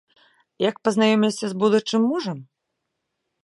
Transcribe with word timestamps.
Як 0.69 0.75
пазнаёмілася 0.87 1.45
з 1.51 1.59
будучым 1.65 2.01
мужам? 2.13 2.39